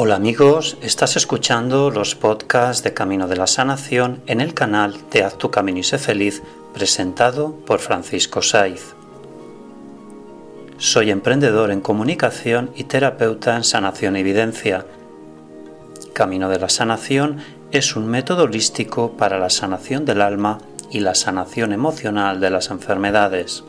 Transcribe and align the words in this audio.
Hola 0.00 0.14
amigos, 0.14 0.76
estás 0.80 1.16
escuchando 1.16 1.90
los 1.90 2.14
podcasts 2.14 2.84
de 2.84 2.94
Camino 2.94 3.26
de 3.26 3.34
la 3.34 3.48
Sanación 3.48 4.22
en 4.28 4.40
el 4.40 4.54
canal 4.54 4.96
de 5.10 5.24
Haz 5.24 5.36
tu 5.38 5.50
Camino 5.50 5.80
y 5.80 5.82
sé 5.82 5.98
feliz, 5.98 6.40
presentado 6.72 7.56
por 7.66 7.80
Francisco 7.80 8.40
Saiz. 8.40 8.94
Soy 10.76 11.10
emprendedor 11.10 11.72
en 11.72 11.80
comunicación 11.80 12.70
y 12.76 12.84
terapeuta 12.84 13.56
en 13.56 13.64
sanación 13.64 14.14
y 14.14 14.20
evidencia. 14.20 14.86
Camino 16.12 16.48
de 16.48 16.60
la 16.60 16.68
Sanación 16.68 17.38
es 17.72 17.96
un 17.96 18.06
método 18.06 18.44
holístico 18.44 19.16
para 19.16 19.40
la 19.40 19.50
sanación 19.50 20.04
del 20.04 20.22
alma 20.22 20.58
y 20.92 21.00
la 21.00 21.16
sanación 21.16 21.72
emocional 21.72 22.38
de 22.38 22.50
las 22.50 22.70
enfermedades. 22.70 23.64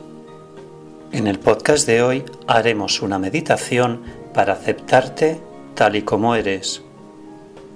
En 1.10 1.26
el 1.26 1.40
podcast 1.40 1.88
de 1.88 2.04
hoy 2.04 2.24
haremos 2.46 3.02
una 3.02 3.18
meditación 3.18 4.02
para 4.32 4.52
aceptarte 4.52 5.49
tal 5.74 5.96
y 5.96 6.02
como 6.02 6.34
eres. 6.34 6.82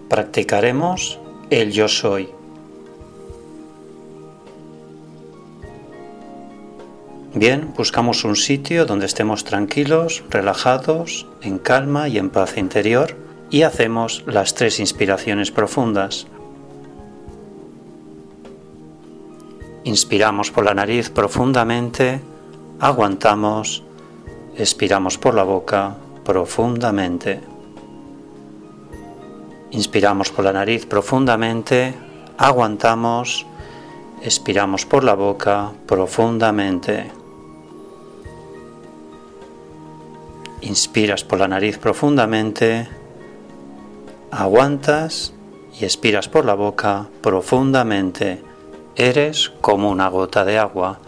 Practicaremos 0.08 1.18
el 1.50 1.72
yo 1.72 1.88
soy. 1.88 2.28
Bien, 7.34 7.72
buscamos 7.76 8.24
un 8.24 8.36
sitio 8.36 8.86
donde 8.86 9.06
estemos 9.06 9.42
tranquilos, 9.42 10.22
relajados, 10.30 11.26
en 11.42 11.58
calma 11.58 12.08
y 12.08 12.18
en 12.18 12.30
paz 12.30 12.56
interior 12.56 13.16
y 13.50 13.62
hacemos 13.62 14.22
las 14.26 14.54
tres 14.54 14.78
inspiraciones 14.78 15.50
profundas. 15.50 16.28
Inspiramos 19.82 20.52
por 20.52 20.64
la 20.64 20.74
nariz 20.74 21.10
profundamente, 21.10 22.20
aguantamos, 22.78 23.82
expiramos 24.56 25.18
por 25.18 25.34
la 25.34 25.42
boca 25.42 25.96
profundamente. 26.24 27.53
Inspiramos 29.74 30.30
por 30.30 30.44
la 30.44 30.52
nariz 30.52 30.86
profundamente, 30.86 31.94
aguantamos, 32.38 33.44
expiramos 34.22 34.86
por 34.86 35.02
la 35.02 35.14
boca 35.14 35.72
profundamente. 35.84 37.10
Inspiras 40.60 41.24
por 41.24 41.40
la 41.40 41.48
nariz 41.48 41.78
profundamente, 41.78 42.88
aguantas 44.30 45.34
y 45.76 45.84
expiras 45.84 46.28
por 46.28 46.44
la 46.44 46.54
boca 46.54 47.08
profundamente. 47.20 48.44
Eres 48.94 49.50
como 49.60 49.90
una 49.90 50.06
gota 50.06 50.44
de 50.44 50.56
agua 50.56 51.00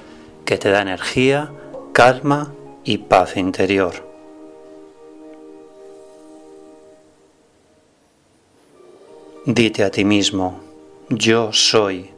que 0.44 0.58
te 0.58 0.70
da 0.70 0.82
energía, 0.82 1.52
calma 1.92 2.52
y 2.82 2.98
paz 2.98 3.36
interior. 3.36 4.05
Dite 9.46 9.84
a 9.84 9.92
ti 9.92 10.04
mismo, 10.04 10.58
yo 11.08 11.52
soy. 11.52 12.10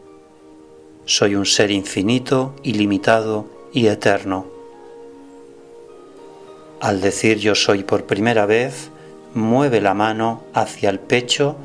Soy 1.05 1.34
un 1.34 1.44
ser 1.44 1.71
infinito, 1.71 2.55
ilimitado 2.62 3.44
y 3.71 3.89
eterno. 3.89 4.47
Al 6.81 7.03
decir 7.03 7.37
yo 7.37 7.55
soy 7.55 7.84
por 7.84 8.06
primera 8.06 8.47
vez, 8.47 8.88
mueve 9.34 9.83
la 9.83 9.93
mano 9.93 10.44
hacia 10.55 10.88
el 10.88 11.00
pecho 11.00 11.56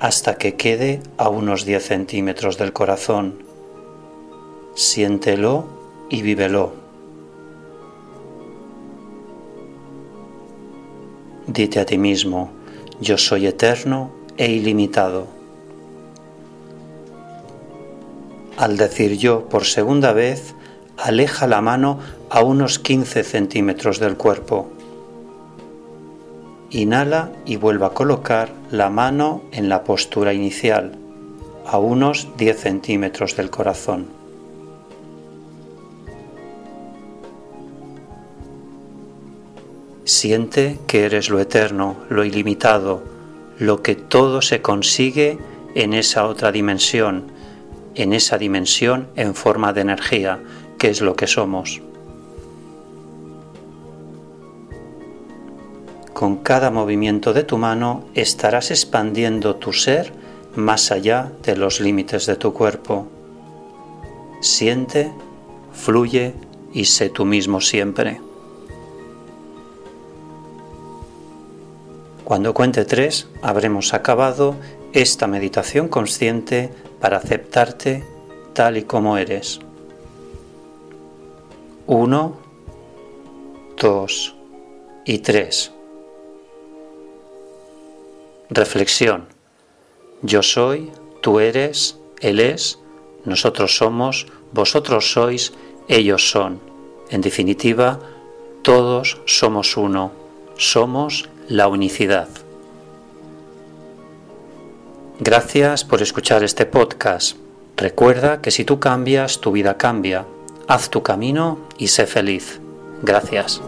hasta 0.00 0.38
que 0.38 0.56
quede 0.56 1.00
a 1.18 1.28
unos 1.28 1.64
10 1.64 1.86
centímetros 1.86 2.58
del 2.58 2.72
corazón. 2.72 3.44
Siéntelo 4.74 5.66
y 6.10 6.22
vívelo. 6.22 6.72
Dite 11.46 11.78
a 11.78 11.86
ti 11.86 11.96
mismo, 11.96 12.50
yo 13.00 13.16
soy 13.16 13.46
eterno 13.46 14.21
e 14.36 14.50
ilimitado. 14.50 15.26
Al 18.56 18.76
decir 18.76 19.16
yo 19.16 19.48
por 19.48 19.64
segunda 19.64 20.12
vez, 20.12 20.54
aleja 20.96 21.46
la 21.46 21.60
mano 21.60 21.98
a 22.30 22.42
unos 22.42 22.78
15 22.78 23.24
centímetros 23.24 23.98
del 23.98 24.16
cuerpo. 24.16 24.68
Inhala 26.70 27.32
y 27.44 27.56
vuelva 27.56 27.88
a 27.88 27.94
colocar 27.94 28.50
la 28.70 28.88
mano 28.88 29.42
en 29.52 29.68
la 29.68 29.84
postura 29.84 30.32
inicial, 30.32 30.96
a 31.66 31.78
unos 31.78 32.28
10 32.38 32.58
centímetros 32.58 33.36
del 33.36 33.50
corazón. 33.50 34.06
Siente 40.04 40.78
que 40.86 41.04
eres 41.04 41.30
lo 41.30 41.40
eterno, 41.40 41.96
lo 42.08 42.24
ilimitado, 42.24 43.11
lo 43.58 43.82
que 43.82 43.94
todo 43.94 44.42
se 44.42 44.62
consigue 44.62 45.38
en 45.74 45.94
esa 45.94 46.26
otra 46.26 46.52
dimensión, 46.52 47.32
en 47.94 48.12
esa 48.12 48.38
dimensión 48.38 49.08
en 49.16 49.34
forma 49.34 49.72
de 49.72 49.82
energía, 49.82 50.40
que 50.78 50.90
es 50.90 51.00
lo 51.00 51.14
que 51.16 51.26
somos. 51.26 51.80
Con 56.12 56.36
cada 56.36 56.70
movimiento 56.70 57.32
de 57.32 57.42
tu 57.42 57.58
mano 57.58 58.04
estarás 58.14 58.70
expandiendo 58.70 59.56
tu 59.56 59.72
ser 59.72 60.12
más 60.54 60.92
allá 60.92 61.32
de 61.42 61.56
los 61.56 61.80
límites 61.80 62.26
de 62.26 62.36
tu 62.36 62.52
cuerpo. 62.52 63.08
Siente, 64.40 65.12
fluye 65.72 66.34
y 66.72 66.84
sé 66.84 67.08
tú 67.08 67.24
mismo 67.24 67.60
siempre. 67.60 68.20
Cuando 72.24 72.54
cuente 72.54 72.84
tres, 72.84 73.26
habremos 73.42 73.94
acabado 73.94 74.54
esta 74.92 75.26
meditación 75.26 75.88
consciente 75.88 76.70
para 77.00 77.16
aceptarte 77.16 78.04
tal 78.52 78.76
y 78.76 78.82
como 78.82 79.16
eres. 79.18 79.60
Uno, 81.86 82.36
dos 83.76 84.36
y 85.04 85.18
tres. 85.18 85.72
Reflexión. 88.50 89.26
Yo 90.22 90.42
soy, 90.42 90.92
tú 91.20 91.40
eres, 91.40 91.98
Él 92.20 92.38
es, 92.38 92.78
nosotros 93.24 93.76
somos, 93.76 94.26
vosotros 94.52 95.12
sois, 95.12 95.52
ellos 95.88 96.30
son. 96.30 96.60
En 97.10 97.20
definitiva, 97.20 97.98
todos 98.62 99.20
somos 99.26 99.76
uno, 99.76 100.12
somos 100.56 101.28
la 101.48 101.68
unicidad. 101.68 102.28
Gracias 105.20 105.84
por 105.84 106.02
escuchar 106.02 106.42
este 106.42 106.66
podcast. 106.66 107.36
Recuerda 107.76 108.40
que 108.40 108.50
si 108.50 108.64
tú 108.64 108.80
cambias, 108.80 109.40
tu 109.40 109.52
vida 109.52 109.76
cambia. 109.78 110.26
Haz 110.68 110.90
tu 110.90 111.02
camino 111.02 111.58
y 111.78 111.88
sé 111.88 112.06
feliz. 112.06 112.60
Gracias. 113.02 113.62